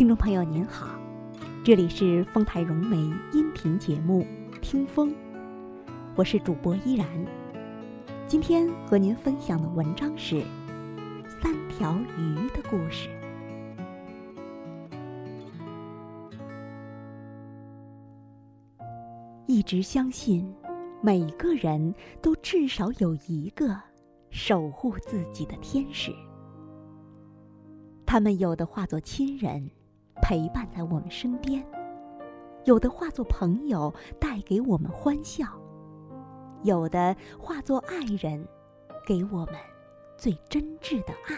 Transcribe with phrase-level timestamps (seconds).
[0.00, 0.98] 听众朋友您好，
[1.62, 2.96] 这里是丰台融媒
[3.34, 4.26] 音频节目
[4.60, 5.10] 《听风》，
[6.16, 7.06] 我是主播依然。
[8.26, 10.36] 今天和您分享的文章是
[11.28, 13.10] 《三条鱼的故事》。
[19.46, 20.50] 一直相信，
[21.02, 23.78] 每个人都至少有一个
[24.30, 26.10] 守护自己的天使。
[28.06, 29.70] 他们有的化作亲人，
[30.22, 31.62] 陪伴在我们身边；
[32.64, 35.46] 有的化作朋友，带给我们欢笑；
[36.62, 38.46] 有的化作爱人，
[39.06, 39.54] 给我们
[40.16, 41.36] 最真挚的爱。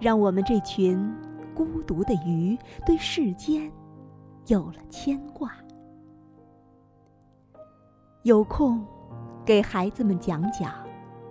[0.00, 1.14] 让我们这群
[1.54, 3.70] 孤独的鱼，对世间
[4.46, 5.52] 有了牵挂。
[8.22, 8.84] 有空，
[9.44, 10.72] 给孩子们讲讲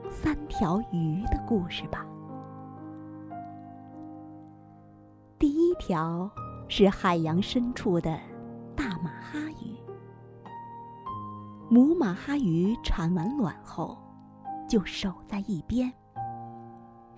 [0.09, 2.05] 三条鱼的故事吧。
[5.73, 6.29] 一条
[6.67, 8.15] 是海洋深处的
[8.75, 9.75] 大马哈鱼。
[11.67, 13.97] 母马哈鱼产完卵后，
[14.69, 15.91] 就守在一边。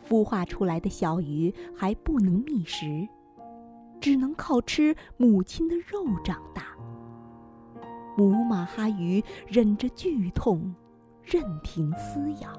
[0.07, 3.05] 孵化出来的小鱼还不能觅食，
[3.99, 6.63] 只能靠吃母亲的肉长大。
[8.15, 10.73] 母马哈鱼忍着剧痛，
[11.21, 12.49] 任凭撕咬。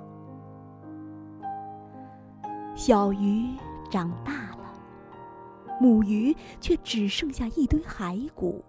[2.74, 3.48] 小鱼
[3.90, 4.45] 长大。
[5.80, 8.64] 母鱼却只剩下一堆骸骨，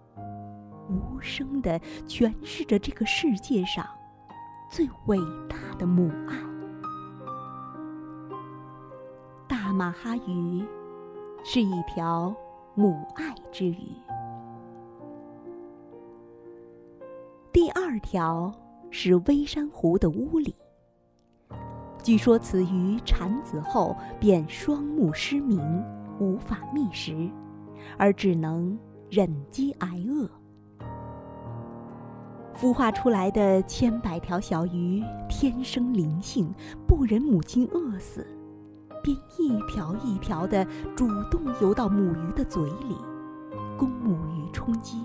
[0.88, 3.86] 无声地诠释着这个世界上
[4.70, 6.36] 最伟大的母爱。
[9.48, 10.64] 大马哈鱼
[11.44, 12.34] 是一条
[12.74, 13.78] 母爱之鱼。
[17.52, 18.52] 第二条
[18.90, 20.54] 是微山湖的乌里。
[22.02, 25.58] 据说此鱼产子后便双目失明。
[26.18, 27.30] 无法觅食，
[27.96, 28.78] 而只能
[29.10, 30.28] 忍饥挨饿。
[32.54, 36.52] 孵化出来的千百条小鱼天生灵性，
[36.88, 38.26] 不忍母亲饿死，
[39.02, 40.66] 便一条一条的
[40.96, 42.96] 主动游到母鱼的嘴里，
[43.76, 45.04] 供母鱼充饥。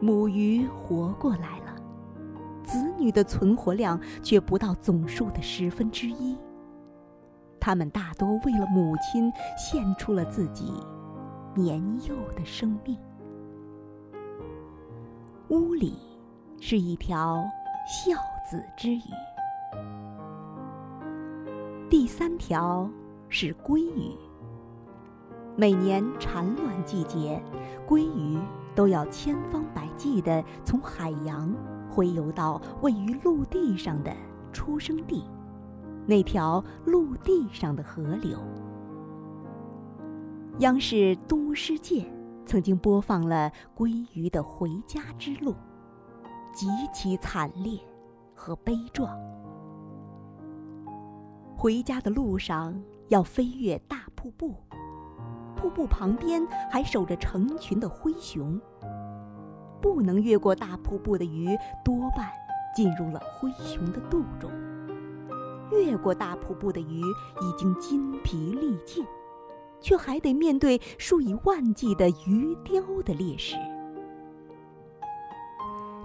[0.00, 1.76] 母鱼活过来了，
[2.62, 6.36] 子女的存活量却不到总数的十分之一。
[7.64, 10.70] 他们大多为了母亲献出了自己
[11.54, 12.94] 年幼的生命。
[15.48, 15.96] 屋里
[16.60, 17.42] 是一条
[17.88, 19.00] 孝子之鱼。
[21.88, 22.86] 第三条
[23.30, 24.14] 是鲑鱼。
[25.56, 27.42] 每年产卵季节，
[27.88, 28.38] 鲑鱼
[28.74, 31.50] 都要千方百计地从海洋
[31.90, 34.14] 洄游到位于陆地上的
[34.52, 35.24] 出生地。
[36.06, 38.38] 那条陆地上的河流。
[40.58, 40.94] 央视
[41.26, 42.00] 《都市界》
[42.46, 45.54] 曾经播放了鲑鱼的回家之路，
[46.52, 47.80] 极其惨烈
[48.34, 49.18] 和悲壮。
[51.56, 52.78] 回家的路上
[53.08, 54.54] 要飞越大瀑布，
[55.56, 58.60] 瀑布旁边还守着成群的灰熊。
[59.80, 61.48] 不能越过大瀑布的鱼，
[61.84, 62.30] 多半
[62.76, 64.50] 进入了灰熊的肚中。
[65.70, 67.00] 越过大瀑布的鱼
[67.40, 69.04] 已经筋疲力尽，
[69.80, 73.56] 却还得面对数以万计的鱼雕的猎食。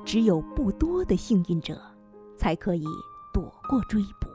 [0.05, 1.79] 只有不多的幸运者，
[2.35, 2.85] 才可以
[3.33, 4.27] 躲过追捕。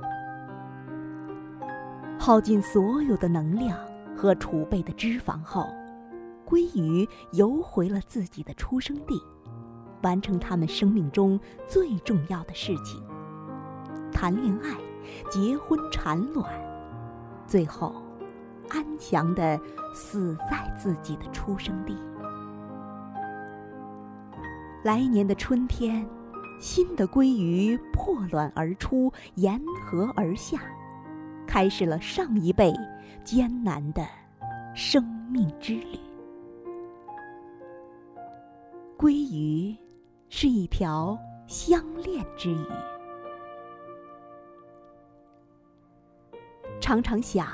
[2.19, 3.79] 耗尽所有的能量
[4.17, 5.67] 和储备的脂肪后，
[6.47, 9.21] 鲑鱼游回了自己的出生地，
[10.03, 13.03] 完成他们生命中最重要的事情——
[14.13, 14.77] 谈恋爱。
[15.31, 16.53] 结婚产卵，
[17.47, 17.95] 最后
[18.69, 19.59] 安详的
[19.95, 21.97] 死在自己的出生地。
[24.83, 26.07] 来年的春天，
[26.61, 30.61] 新的鲑鱼破卵而出，沿河而下，
[31.47, 32.73] 开始了上一辈
[33.25, 34.07] 艰难的
[34.75, 35.99] 生命之旅。
[38.99, 39.77] 鲑鱼
[40.29, 42.67] 是一条相恋之鱼。
[46.85, 47.47] 常常想，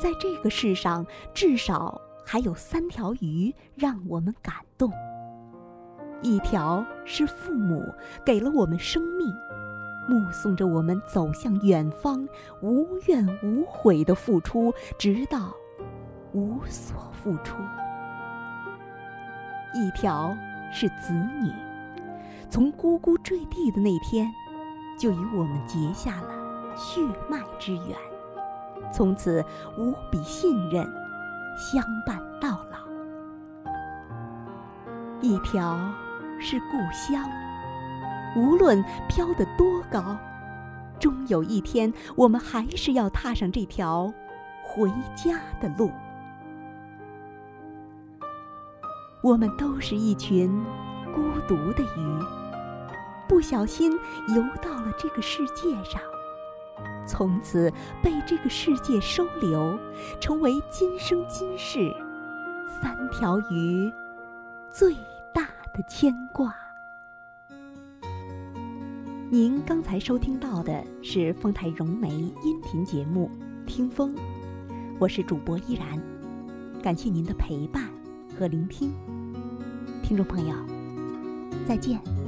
[0.00, 1.04] 在这个世上，
[1.34, 4.88] 至少还有三条鱼让我们感动。
[6.22, 7.82] 一条是父母
[8.24, 9.26] 给了我们生命，
[10.08, 12.24] 目送着我们走向远方，
[12.62, 15.52] 无怨无悔的付出，直到
[16.32, 17.56] 无所付出；
[19.74, 20.32] 一条
[20.72, 21.12] 是子
[21.42, 21.50] 女，
[22.48, 24.32] 从呱呱坠地的那天，
[24.96, 27.96] 就与我们结下了血脉之缘。
[28.92, 29.44] 从此
[29.76, 30.84] 无比信任
[31.56, 32.76] 相伴到老。
[35.20, 35.78] 一条
[36.40, 37.28] 是故乡，
[38.36, 40.16] 无论飘得多高，
[41.00, 44.12] 终有一天，我们还是要踏上这条
[44.62, 45.90] 回家的路。
[49.22, 50.62] 我们都是一群
[51.14, 52.24] 孤独的鱼，
[53.26, 53.90] 不小心
[54.28, 56.00] 游到了这个世界上，
[57.06, 57.72] 从此
[58.02, 59.78] 被这个世界收留，
[60.20, 61.94] 成为今生今世
[62.80, 63.90] 三条鱼
[64.70, 64.94] 最
[65.32, 66.54] 大的牵挂。
[69.28, 73.30] 您刚才收听到的是丰台融媒音频节目
[73.66, 74.14] 《听风》，
[75.00, 76.00] 我是主播依然，
[76.82, 77.90] 感谢您的陪伴
[78.38, 78.92] 和聆听。
[80.02, 80.54] 听众朋友，
[81.66, 82.25] 再见。